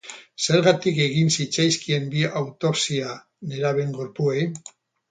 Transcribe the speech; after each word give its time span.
Zergatik 0.45 1.01
egin 1.05 1.29
zitzaizkien 1.35 2.09
bi 2.17 2.27
autopsia 2.43 3.15
nerabeen 3.53 3.97
gorpuei? 4.01 4.53